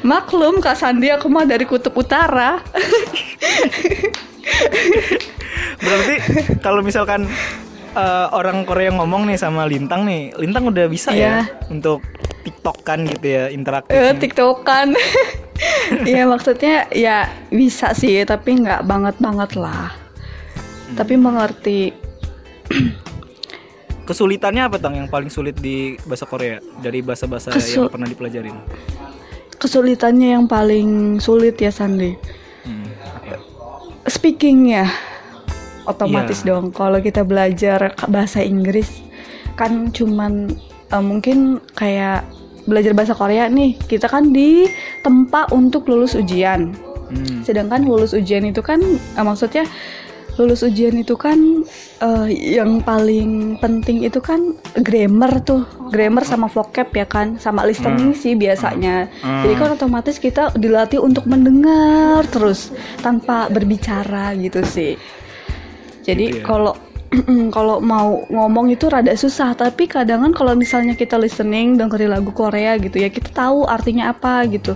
[0.08, 2.56] Maklum Kak Sandi aku mah dari kutub utara.
[5.84, 6.14] Berarti
[6.64, 7.28] kalau misalkan
[7.92, 12.00] eh, orang Korea ngomong nih sama Lintang nih, Lintang udah bisa ya untuk
[12.42, 13.94] TikTok kan gitu ya interaktif.
[13.94, 14.88] Eh, TikTokan.
[15.92, 19.94] Iya maksudnya ya bisa sih tapi nggak banget banget lah.
[19.94, 20.96] Hmm.
[20.98, 21.94] Tapi mengerti.
[24.08, 28.56] Kesulitannya apa tang yang paling sulit di bahasa Korea dari bahasa-bahasa Kesul- yang pernah dipelajarin?
[29.62, 32.10] Kesulitannya yang paling sulit ya Sandi.
[32.66, 32.90] Hmm,
[33.22, 33.38] apa?
[34.10, 34.90] speakingnya
[35.84, 36.54] otomatis Iya.
[36.54, 36.70] dong.
[36.70, 39.02] Kalau kita belajar bahasa Inggris
[39.54, 40.52] kan cuman
[40.88, 42.24] eh, mungkin kayak
[42.62, 46.72] belajar bahasa Korea nih kita kan ditempa untuk lulus ujian.
[47.12, 47.44] Hmm.
[47.44, 49.68] sedangkan lulus ujian itu kan eh, maksudnya
[50.40, 51.36] lulus ujian itu kan
[52.00, 55.68] eh, yang paling penting itu kan grammar tuh.
[55.92, 59.12] Grammar sama vocab ya kan sama listening sih biasanya.
[59.20, 59.44] Hmm.
[59.44, 62.72] jadi kan otomatis kita dilatih untuk mendengar terus
[63.04, 64.96] tanpa berbicara gitu sih
[66.02, 66.44] jadi Gitu ya.
[66.46, 66.72] kalau
[67.56, 69.52] kalau mau ngomong itu rada susah.
[69.52, 74.10] Tapi kadang kan kalau misalnya kita listening dengerin lagu Korea gitu ya kita tahu artinya
[74.12, 74.72] apa gitu.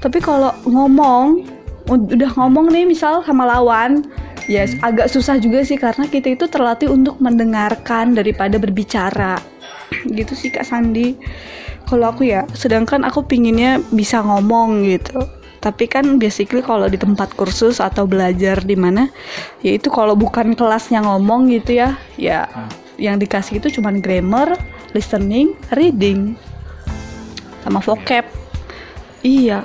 [0.00, 1.44] Tapi kalau ngomong
[1.92, 4.00] ud- udah ngomong nih misal sama lawan
[4.48, 9.36] ya agak susah juga sih karena kita itu terlatih untuk mendengarkan daripada berbicara.
[10.08, 11.16] Gitu sih Kak Sandi.
[11.84, 15.20] Kalau aku ya sedangkan aku pinginnya bisa ngomong gitu
[15.64, 19.08] tapi kan basically kalau di tempat kursus atau belajar di mana
[19.64, 22.44] ya itu kalau bukan kelasnya ngomong gitu ya ya
[23.00, 24.60] yang dikasih itu cuman grammar
[24.92, 26.36] listening reading
[27.64, 28.28] sama vocab
[29.24, 29.64] iya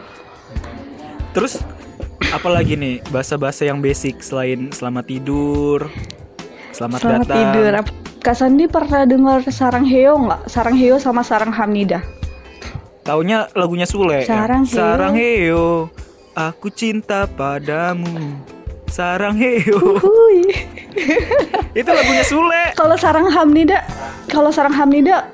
[1.30, 1.62] Terus
[2.34, 5.94] apalagi nih bahasa-bahasa yang basic selain selamat tidur,
[6.74, 7.38] selamat, selamat datang.
[7.38, 7.74] tidur
[8.20, 10.52] Kak Sandi pernah dengar Sarang Heo nggak?
[10.52, 12.04] Sarang Heo sama Sarang Hamida.
[13.10, 14.22] Taunya lagunya Sule.
[14.22, 14.30] ya?
[14.30, 14.76] Sarang Heo.
[14.78, 15.68] Sarang Heo,
[16.32, 18.38] aku cinta padamu.
[18.86, 19.98] Sarang Heo.
[19.98, 20.46] Hui.
[21.74, 22.64] Itu lagunya Sule.
[22.74, 23.82] Kalau Sarang Hamida,
[24.26, 25.26] kalau Sarang Hamida,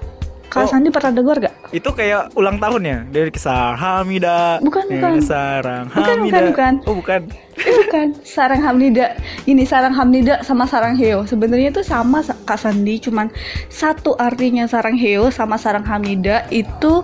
[0.46, 0.72] Kak Oh.
[0.72, 1.54] Sandi pernah dengar gak?
[1.70, 4.64] Itu kayak ulang tahun ya dari Sarang Hamida.
[4.64, 5.14] Bukan, Ya, bukan.
[5.20, 6.32] Sarang Bukan, Hamida.
[6.32, 6.74] bukan, bukan.
[6.86, 7.22] Oh, bukan.
[7.56, 9.20] Bukan, Sarang Hamida.
[9.44, 11.24] Ini Sarang Hamida sama Sarang Heo.
[11.24, 13.28] Sebenarnya itu sama Sa- Kak Sandi, cuman
[13.68, 17.04] satu artinya Sarang Heo sama Sarang Hamida itu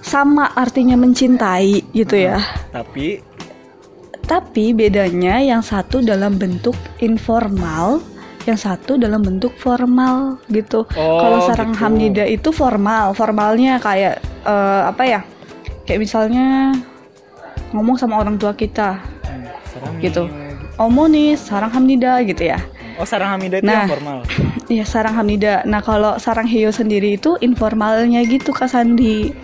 [0.00, 2.40] sama artinya mencintai gitu ya.
[2.70, 3.20] Tapi
[4.20, 7.98] Tapi bedanya yang satu dalam bentuk informal,
[8.46, 10.86] yang satu dalam bentuk formal gitu.
[10.94, 11.82] Oh, Kalau Sarang gitu.
[11.82, 15.20] Hamida itu formal, formalnya kayak eh, apa ya?
[15.82, 16.70] Kayak misalnya
[17.70, 19.02] ngomong sama orang tua kita
[19.66, 20.30] Sarang gitu.
[20.30, 20.78] Hamida.
[20.78, 22.62] Omo nih Sarang Hamida gitu ya.
[22.96, 23.82] Oh, Sarang Hamida itu Nah.
[23.82, 24.18] yang formal.
[24.70, 25.66] Iya Sarang Hamida.
[25.66, 29.34] Nah kalau Sarang Heo sendiri itu informalnya gitu Kak Sandi.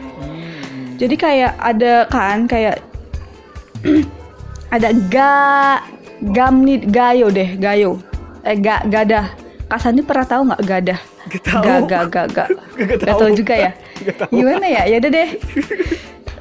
[0.97, 1.01] Hmm.
[1.05, 2.81] Jadi kayak ada kan kayak
[4.75, 5.37] ada ga
[6.33, 8.01] gamni gayo deh gayo
[8.41, 10.97] eh ga gada Kak Sandi pernah tahu nggak gada?
[11.27, 11.63] Gak tahu.
[11.67, 12.45] Ga ga ga ga.
[12.79, 13.35] Gak Gak tahu.
[13.35, 13.71] juga ya.
[14.07, 14.31] Gak tahu.
[14.31, 14.83] Gimana ya?
[14.87, 15.29] Ya udah deh.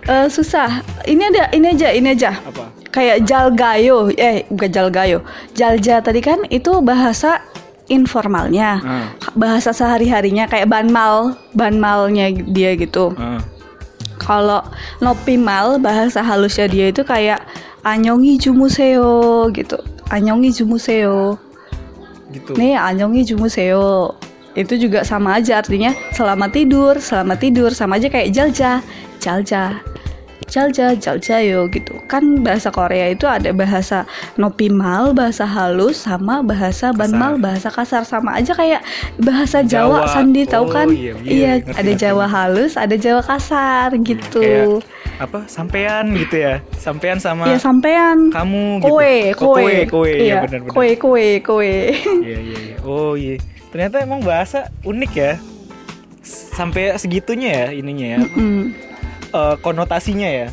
[0.06, 0.86] Eh, susah.
[1.10, 2.38] Ini ada ini aja ini aja.
[2.38, 2.70] Apa?
[2.94, 5.26] Kayak jalgayo, eh bukan jalgayo.
[5.58, 7.42] Jalja tadi kan itu bahasa
[7.90, 8.86] informalnya.
[8.86, 9.10] Ah.
[9.34, 13.18] Bahasa sehari-harinya kayak banmal, banmalnya dia gitu.
[13.18, 13.42] Ah.
[14.22, 14.64] Kalau
[15.04, 17.44] nopimal bahasa halusnya dia itu kayak
[17.86, 19.78] anyongi jumuseo gitu.
[20.10, 21.38] Anyongi jumuseo.
[22.34, 22.52] gitu.
[22.58, 24.18] Nih anyongi jumuseo.
[24.56, 28.80] Itu juga sama aja artinya selamat tidur, selamat tidur sama aja kayak jalja,
[29.20, 29.84] jalja.
[30.46, 31.98] Jalja, jaljayo gitu.
[32.06, 34.06] Kan bahasa Korea itu ada bahasa
[34.36, 38.86] nopimal, bahasa halus sama bahasa banmal, bahasa kasar sama aja kayak
[39.18, 40.08] bahasa Jawa, Jawa.
[40.08, 40.88] Sandi tahu Oh, kan?
[40.90, 42.02] iya, iya, ngerti, ada ngerti.
[42.02, 44.40] Jawa halus, ada Jawa kasar gitu.
[44.40, 48.36] Kayak apa sampean gitu ya sampean sama Iya sampean.
[48.36, 49.64] kamu gitu Kowe, Oh, kowe.
[49.64, 51.74] kowe kowe ya Iya, benar benar Kowe, kowe, kowe.
[52.20, 52.76] iya iya iya.
[52.84, 53.40] oh iya
[53.72, 55.40] ternyata emang bahasa unik ya
[56.22, 58.64] sampai segitunya ya ininya ya Mm.
[59.36, 60.48] Eh, konotasinya ya?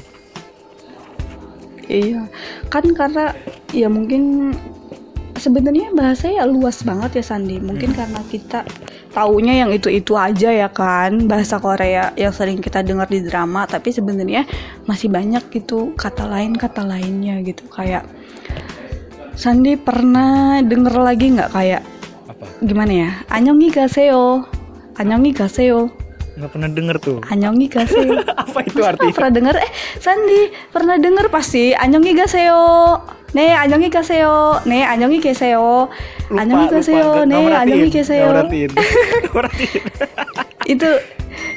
[1.86, 2.26] Iya,
[2.66, 3.30] kan karena
[3.70, 4.50] ya mungkin
[5.38, 7.62] sebenarnya bahasa ya luas banget ya Sandi.
[7.62, 8.66] Mungkin karena kita
[9.14, 13.94] taunya yang itu-itu aja ya kan bahasa Korea yang sering kita dengar di drama, tapi
[13.94, 14.50] sebenarnya
[14.90, 17.62] masih banyak gitu kata lain kata lainnya gitu.
[17.70, 18.08] Kayak
[19.38, 21.82] Sandi pernah denger lagi nggak kayak
[22.26, 22.46] apa?
[22.66, 23.10] gimana ya?
[23.30, 24.42] Anyongi gaseo,
[24.98, 26.01] anyongi gaseo,
[26.42, 27.18] Gak pernah denger tuh.
[27.30, 28.18] Anyongi gaseo.
[28.42, 29.54] Apa itu Masa pernah denger?
[29.62, 29.70] Eh,
[30.02, 32.98] Sandi, pernah denger pasti anyongi gaseo.
[33.38, 34.58] Ne, anyongi gaseo.
[34.66, 35.86] Ne, anyongi gaseo.
[36.34, 37.22] Anyongi gaseo.
[37.30, 38.02] Ne, anyongi ya?
[38.02, 38.26] gaseo.
[38.26, 38.42] Ya?
[39.38, 39.70] Ya?
[40.66, 40.90] Itu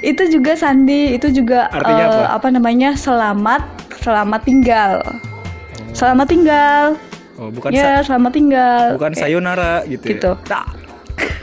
[0.05, 2.53] itu juga Sandi, itu juga artinya uh, apa?
[2.53, 2.93] namanya?
[2.93, 3.65] Selamat,
[4.05, 5.01] selamat tinggal.
[5.01, 5.97] hmm.
[5.97, 6.93] Selamat tinggal.
[7.41, 9.01] Oh, bukan Ya, selamat tinggal.
[9.01, 10.13] Bukan sayonara gitu.
[10.13, 10.31] Gitu.
[10.45, 10.61] Ya?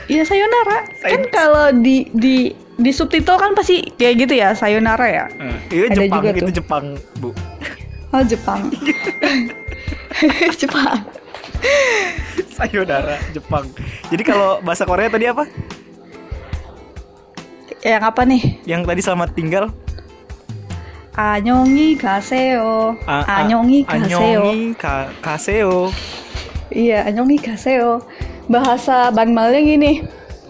[0.07, 0.77] Iya sayonara.
[1.03, 1.11] Sayonara.
[1.11, 5.25] Kan kalau di di di subtitle kan pasti kayak gitu ya sayonara ya
[5.69, 6.53] Eh, itu Ada Jepang juga itu tuh.
[6.53, 6.85] Jepang
[7.17, 7.29] bu
[8.09, 8.61] Oh Jepang.
[10.61, 10.97] Jepang.
[12.49, 13.65] sayonara Jepang
[14.07, 15.45] jadi kalau bahasa Korea tadi apa
[17.81, 18.41] Yang apa nih?
[18.63, 19.65] yang tadi selamat tinggal
[21.13, 21.93] Anyongi
[23.05, 24.17] a- Anyongi gaseo.
[24.41, 25.93] Anyongi ka- kaseo
[26.67, 28.01] Iya, anyongi gaseo.
[28.43, 30.01] Bahasa Banmalnya gini.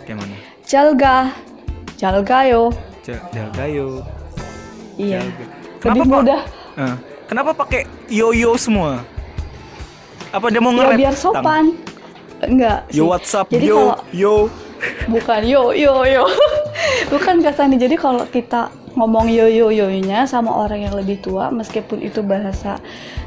[0.02, 1.36] kayak mana Jalga.
[2.04, 2.68] Jalgayo.
[3.00, 4.04] Ja- Jalgayo
[4.94, 5.24] Iya.
[5.24, 5.44] Jalga.
[5.48, 6.20] Lebih Kenapa, Pak?
[6.20, 6.42] mudah.
[6.76, 9.08] Eh, kenapa pakai yoyo semua
[10.30, 11.24] apa dia mau Ya nge-rap biar tang?
[11.24, 11.66] sopan.
[12.44, 12.80] Enggak.
[12.90, 13.08] yo sih.
[13.08, 14.36] WhatsApp Jadi yo kalau yo
[15.08, 16.26] bukan yo yo yo.
[17.14, 17.76] bukan Kasani.
[17.78, 22.76] Jadi kalau kita ngomong yo yo yo-nya sama orang yang lebih tua meskipun itu bahasa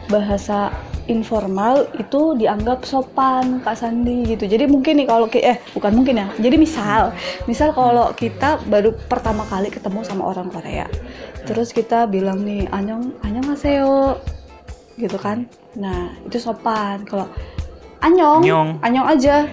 [0.07, 0.71] bahasa
[1.07, 4.47] informal itu dianggap sopan Kak Sandi gitu.
[4.51, 6.27] Jadi mungkin nih kalau eh bukan mungkin ya.
[6.39, 7.15] Jadi misal,
[7.47, 10.87] misal kalau kita baru pertama kali ketemu sama orang Korea.
[11.47, 14.19] Terus kita bilang nih anyong anyong aseo
[14.99, 15.47] gitu kan.
[15.79, 17.07] Nah, itu sopan.
[17.07, 17.31] Kalau
[18.03, 18.69] anyong, Anyong.
[18.83, 19.47] anyong aja.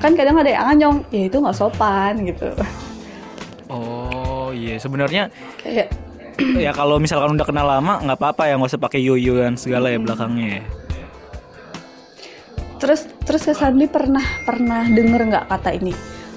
[0.00, 2.48] Kan kadang ada yang anyong, ya itu nggak sopan gitu.
[3.72, 5.88] oh iya sebenarnya Kayak
[6.56, 9.88] ya kalau misalkan udah kenal lama nggak apa-apa ya nggak usah pakai yoyo dan segala
[9.88, 10.64] ya belakangnya ya
[12.76, 15.94] terus terus Kak Sandi pernah pernah denger nggak kata ini?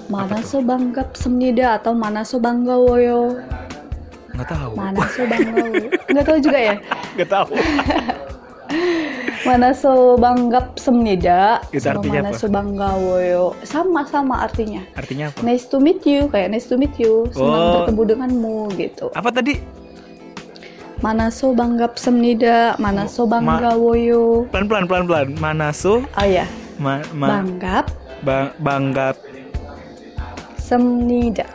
[0.07, 3.36] Mana so banggap semnida atau mana so banggawoyo?
[4.31, 5.75] nggak tahu Mana so banggawo?
[6.07, 6.75] Nggak tahu juga ya.
[7.17, 7.51] nggak tahu
[9.43, 12.38] Mana so banggap semnida Itu sama artinya mana apa?
[12.38, 14.83] so banggawoyo sama-sama artinya.
[14.93, 17.73] artinya apa Nice to meet you kayak nice to meet you senang Oh.
[17.81, 19.12] bertemu denganmu gitu.
[19.12, 19.60] apa tadi
[20.97, 24.49] Mana so banggap semnida, mana so Ma- banggawoyo.
[24.49, 26.01] pelan pelan pelan pelan manaso?
[26.03, 27.86] Oh ya, ma, ma, banggap
[28.21, 29.15] ba- banggap
[30.57, 31.45] semnida.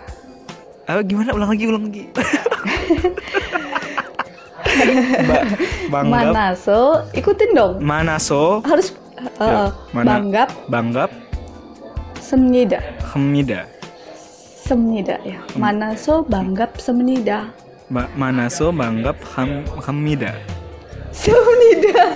[0.82, 1.34] apa gimana?
[1.34, 2.04] Ulang lagi ulang lagi.
[5.22, 5.36] Ba,
[5.90, 7.72] banggap Mana so ikutin dong.
[7.78, 8.62] manaso?
[8.62, 8.94] Harus
[9.36, 10.06] uh, Ya, mana?
[10.08, 11.10] banggap banggap
[12.18, 12.80] semnida
[13.12, 13.66] hemida
[14.56, 15.42] semnida ya.
[15.54, 17.50] Mana so banggap semnida
[17.92, 20.32] ba, manaso banggap ham, hamida.
[21.12, 22.08] Semnida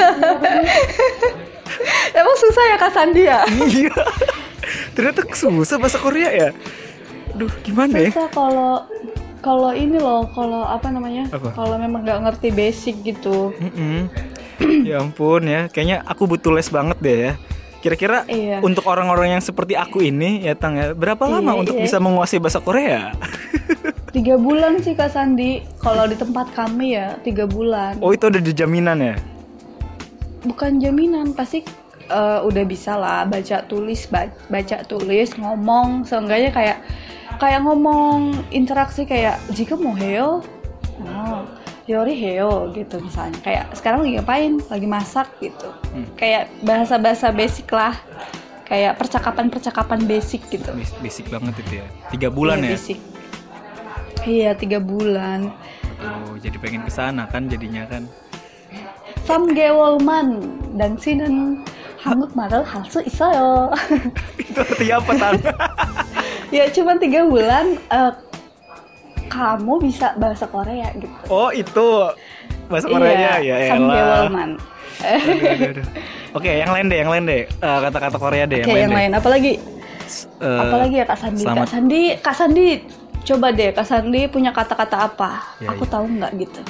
[2.16, 3.44] emang susah ya kak Sandi ya?
[3.44, 3.92] Iya.
[4.96, 6.48] Ternyata susah bahasa Korea ya?
[7.36, 8.08] Duh gimana ya?
[8.08, 8.88] Susah kalau
[9.44, 11.28] kalau ini loh kalau apa namanya?
[11.28, 13.52] Kalau memang nggak ngerti basic gitu.
[14.88, 17.32] Ya ampun ya, kayaknya aku butuh les banget deh ya.
[17.84, 18.64] Kira-kira Iya.
[18.64, 21.84] untuk orang-orang yang seperti aku ini ya Tang ya, berapa lama Iya, untuk iya.
[21.84, 23.12] bisa menguasai bahasa Korea?
[24.16, 25.60] tiga bulan sih kak Sandi.
[25.76, 28.00] Kalau di tempat kami ya tiga bulan.
[28.00, 29.16] Oh itu ada di jaminan ya?
[30.46, 31.66] bukan jaminan pasti
[32.06, 36.06] eh, udah bisa lah baca tulis ba- baca tulis ngomong.
[36.06, 36.78] Seenggaknya kayak
[37.36, 40.40] kayak ngomong interaksi kayak jika mau heo
[41.02, 41.40] oh
[41.84, 43.36] Yori heo gitu misalnya.
[43.42, 44.52] Kayak sekarang lagi ngapain?
[44.66, 45.68] Lagi masak gitu.
[45.90, 46.06] Hmm.
[46.14, 47.94] kayak bahasa-bahasa basic lah.
[48.66, 50.66] Kayak percakapan-percakapan basic gitu.
[50.66, 51.86] Bas- Basic banget itu ya.
[52.10, 52.70] Tiga bulan Iya, ya?
[52.74, 52.98] basic
[54.26, 55.54] iya tiga bulan
[56.02, 58.04] oh jadi pengen ke sana kan jadinya kan
[59.26, 60.38] Samgewolman
[60.78, 61.62] dan Sinen
[62.02, 63.74] Hamut Marel Halsu Isoyo
[64.42, 65.34] itu artinya apa tan?
[66.56, 68.14] ya cuma tiga bulan uh,
[69.26, 71.86] kamu bisa bahasa Korea gitu oh itu
[72.70, 74.50] bahasa Koreanya iya, ya Samgewolman
[76.36, 77.42] Oke, yang lain deh, yang lain deh.
[77.60, 78.64] Uh, kata-kata Korea deh.
[78.64, 79.12] Oke, okay, yang, lain, yang lain.
[79.20, 79.52] Apalagi?
[80.40, 81.44] Uh, apalagi ya Kak Sandi.
[81.44, 82.66] Kak Sandi, Kak Sandi
[83.26, 85.58] coba deh Kak Sandi punya kata-kata apa?
[85.58, 85.90] Ya, Aku ya.
[85.90, 86.60] tahu nggak gitu.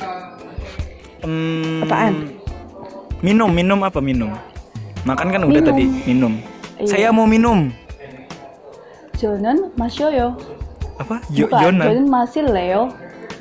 [1.20, 2.14] Hmm, Apaan?
[3.20, 4.32] Minum, minum apa minum?
[5.02, 5.68] Makan kan udah Minum.
[5.68, 6.32] tadi minum.
[6.76, 6.88] Iya.
[6.88, 7.68] Saya mau minum.
[9.16, 10.36] Jonan Masyoyo.
[10.96, 11.20] Apa?
[11.30, 11.86] Jo Bukan, Jonan.
[11.86, 12.82] Jonan masih Leo.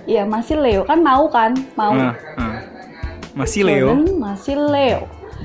[0.06, 1.52] Iya, masih Leo kan mau kan?
[1.74, 1.92] Mau.
[1.92, 2.56] Ah, ah.
[3.34, 3.92] Masih Leo.
[3.92, 5.02] Jonan masih Leo.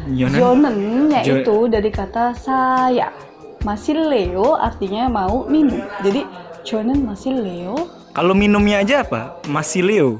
[0.09, 0.39] Jonan.
[0.39, 3.11] Jonennya Jo- itu dari kata saya.
[3.61, 5.83] Masih Leo artinya mau minum.
[6.01, 6.23] Jadi
[6.65, 7.89] Jonan masih Leo.
[8.13, 9.41] Kalau minumnya aja apa?
[9.47, 10.11] Masih Leo.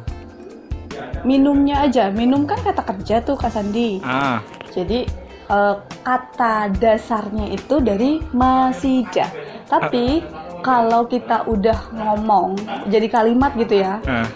[1.23, 2.09] Minumnya aja.
[2.09, 4.01] Minum kan kata kerja tuh Kak Sandi.
[4.01, 4.41] Ah,
[4.73, 5.05] Jadi
[5.51, 9.29] eh, kata dasarnya itu dari masija.
[9.69, 10.25] Tapi
[10.61, 12.57] kalau kita udah ngomong
[12.89, 14.01] jadi kalimat gitu ya.
[14.07, 14.29] ah.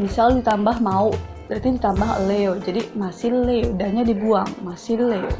[0.00, 1.12] Misal ditambah mau
[1.46, 2.56] berarti ditambah leo.
[2.58, 5.30] Jadi masih leo, danya dibuang, masih leo.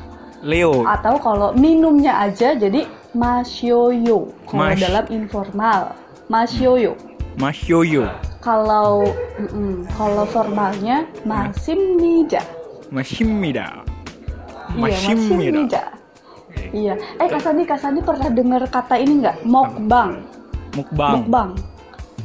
[0.43, 0.85] Leo.
[0.85, 4.29] Atau kalau minumnya aja jadi masyoyo.
[4.45, 5.95] Kalau Mas- dalam informal,
[6.33, 6.97] masyoyo.
[7.37, 8.09] Masyoyo.
[8.41, 9.05] Kalau
[9.37, 12.41] mm-mm, kalau formalnya masimnida.
[12.89, 13.85] Mashimida.
[14.73, 15.61] Iya, Mashimida.
[15.61, 15.85] masimnida.
[16.73, 16.95] Iya.
[17.21, 19.45] Eh Kak Sandi, Kak Sandi pernah dengar kata ini nggak?
[19.45, 20.25] Mukbang.
[20.73, 21.13] Mukbang.
[21.21, 21.51] Mukbang.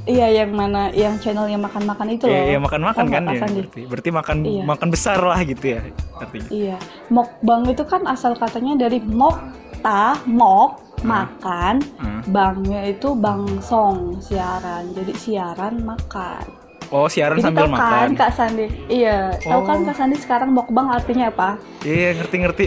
[0.08, 2.32] Iya, yang mana yang channel yang makan-makan itu loh.
[2.32, 3.40] Iya, iya, makan-makan Tahu kan ya.
[3.44, 4.64] Berarti, berarti makan Iya.
[4.64, 5.80] makan besar lah gitu ya
[6.16, 6.48] artinya.
[6.48, 6.78] Iya,
[7.12, 9.36] mokbang itu kan asal katanya dari mok
[9.84, 12.22] ta mok makan, Hmm.
[12.28, 16.46] bangnya itu bangsong siaran, jadi siaran makan.
[16.88, 17.92] Oh, siaran Jadi sambil tahu makan.
[17.92, 18.66] kan Kak Sandi?
[18.88, 19.86] Iya, tahu kan Oh.
[19.86, 21.60] Kak Sandi sekarang mokbang artinya apa?
[21.84, 22.66] Iya, ngerti-ngerti.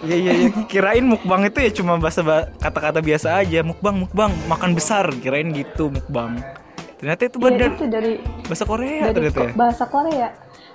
[0.00, 0.48] Iya, iya, iya.
[0.64, 3.60] Kirain mukbang itu ya cuma bahasa ba- kata-kata biasa aja.
[3.60, 5.10] Mukbang, mukbang, makan besar.
[5.12, 6.38] Kirain gitu mukbang.
[6.96, 8.12] Ternyata itu Iya, bener itu dari
[8.46, 9.52] bahasa Korea dari ternyata ya.
[9.52, 10.28] bahasa Korea.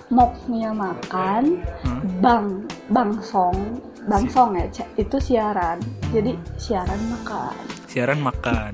[0.06, 1.44] Moknya makan,
[1.82, 2.02] Hmm.
[2.20, 2.46] bang
[2.88, 3.58] bangsong,
[4.06, 4.66] bangsong ya,
[4.96, 5.78] itu siaran.
[6.10, 7.54] Jadi siaran makan.
[7.86, 8.74] Siaran makan.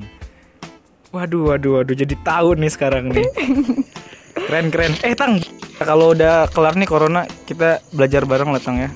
[1.12, 1.96] Waduh, waduh, waduh.
[1.96, 3.28] Jadi tahu nih sekarang nih.
[4.48, 4.96] Keren, keren.
[5.04, 5.40] Eh, Tang.
[5.76, 8.88] Kalau udah kelar nih corona, kita belajar bareng lah, Tang ya.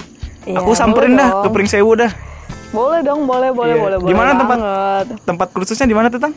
[0.46, 1.54] Iya, Aku samperin dah ke dong.
[1.56, 2.12] Pring Sewu dah.
[2.72, 3.82] Boleh dong, boleh, boleh, Iya.
[3.82, 5.06] boleh, Di boleh mana tempat- banget.
[5.24, 6.34] Tempat kursusnya di mana tuh, Tang?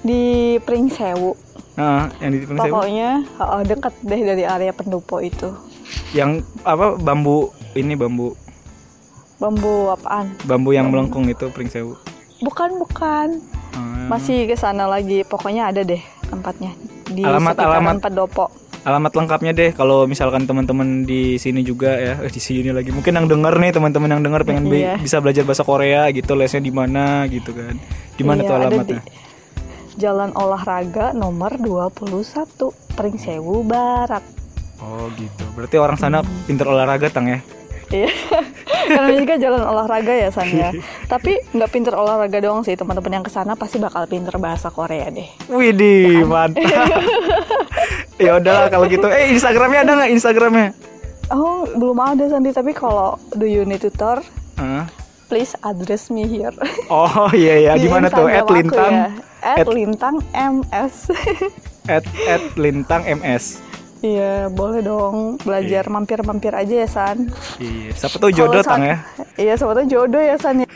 [0.00, 0.22] Di
[0.64, 1.34] Pring Sewu.
[1.76, 2.74] Nah, yang di Pring Sewu.
[2.74, 5.50] Pokoknya oh, dekat deh dari area pendopo itu.
[6.10, 8.32] Yang apa bambu ini bambu
[9.38, 10.34] Bambu apaan?
[10.42, 11.94] bambu yang melengkung itu Pring Sewu.
[12.38, 13.38] Bukan, bukan.
[13.70, 15.22] Ah, Masih ke sana lagi.
[15.22, 16.74] Pokoknya ada deh tempatnya
[17.06, 17.94] di Alamat- alamat.
[18.00, 18.46] pendopo.
[18.80, 23.10] alamat lengkapnya deh kalau misalkan teman-teman di sini juga ya eh, di sini lagi mungkin
[23.12, 24.94] yang denger nih teman-teman yang denger pengen be- Iya.
[24.96, 27.74] bisa belajar bahasa Korea gitu lesnya di mana gitu kan
[28.14, 29.12] di mana Iya, tuh alamatnya di
[29.98, 34.24] Jalan Olahraga nomor 21, Pring Sewu Barat.
[34.78, 37.42] oh gitu berarti orang sana pinter olahraga tang ya
[37.90, 38.08] Iya.
[38.88, 40.72] Karena juga jalan olahraga ya San ya.
[41.12, 45.08] Tapi nggak pinter olahraga doang sih teman-teman yang ke sana pasti bakal pinter bahasa Korea
[45.08, 45.28] deh.
[45.46, 46.64] Widih mantap
[48.18, 50.68] ya udahlah kalau gitu eh Instagramnya ada nggak Instagramnya
[51.28, 54.18] Oh belum ada Sandi tapi kalau do you need tutor
[54.58, 54.88] Hah?
[55.28, 56.54] please address me here.
[56.90, 59.08] oh iya iya Di gimana tuh at lintang ya.
[59.38, 60.96] At at- lintang ms.
[61.86, 63.62] at at lintang ms
[63.98, 67.34] Iya boleh dong belajar mampir-mampir aja ya San.
[67.58, 69.02] iya siapa tahu jodoh tang ya
[69.34, 70.62] Iya sebetulnya jodoh ya San.
[70.62, 70.68] ya.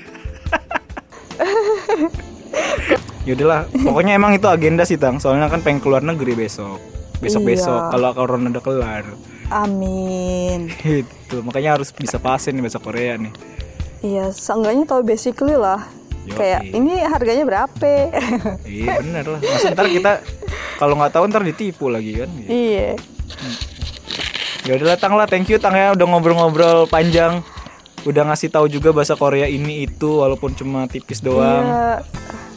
[3.22, 5.22] Yaudahlah, pokoknya emang itu agenda sih Tang.
[5.22, 6.82] Soalnya kan pengen keluar negeri besok.
[7.22, 7.90] Besok-besok Iya.
[7.94, 9.06] kalau corona udah kelar.
[9.48, 10.74] Amin.
[10.82, 11.38] Gitu.
[11.46, 13.30] Makanya harus bisa pasin nih bahasa Korea nih.
[14.02, 15.86] Iya seenggaknya tahu basically lah.
[16.22, 16.38] Yoi.
[16.38, 17.90] Kayak ini harganya berapa?
[18.62, 19.40] Iya bener lah.
[19.42, 20.12] Masa ntar kita
[20.80, 22.30] kalau nggak tahu ntar ditipu lagi kan.
[22.46, 22.94] iya.
[24.62, 27.42] Ya udahlah Tang lah, thank you Tang ya udah ngobrol-ngobrol panjang.
[28.06, 31.66] Udah ngasih tahu juga bahasa Korea ini itu walaupun cuma tipis doang.
[31.66, 32.06] Iya.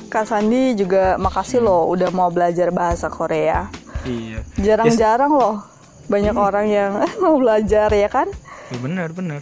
[0.10, 3.66] Kak Sandi juga makasih loh udah mau belajar bahasa Korea.
[4.06, 4.46] Iya.
[4.62, 5.66] Jarang-jarang loh
[6.06, 6.92] banyak orang yang
[7.26, 8.30] mau belajar ya kan?
[8.70, 9.42] Ya, bener bener.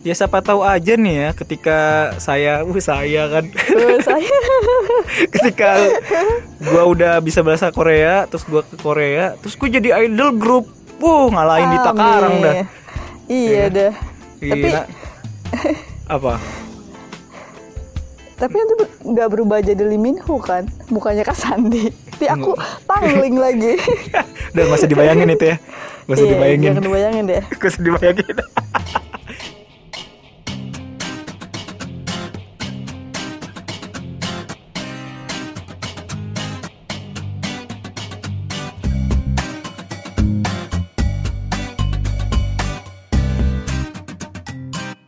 [0.00, 1.78] Ya siapa tahu aja nih ya ketika
[2.16, 3.44] saya, uh saya kan.
[4.00, 4.24] Saya
[5.34, 5.70] ketika
[6.62, 10.64] gua udah bisa bahasa Korea terus gua ke Korea terus gua jadi idol grup
[10.96, 12.44] wuh ngalahin di Takarang Amin.
[12.44, 12.54] dah
[13.26, 13.92] Iya dah.
[14.38, 14.52] Iya.
[14.52, 14.72] Tapi-
[16.16, 16.34] apa
[18.34, 20.64] Tapi itu ber- nggak berubah jadi Lee Min Ho kan?
[20.88, 21.92] Bukannya Kak Sandi.
[22.10, 23.76] Tapi aku tangling lagi.
[24.50, 25.56] udah gak usah dibayangin itu ya
[26.02, 27.42] gak usah Iya, dibayangin Jangan dibayangin deh.
[27.50, 28.36] gak usah dibayangin